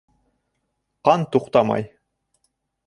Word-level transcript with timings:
Ҡан 1.11 1.27
туҡтамай! 1.37 1.89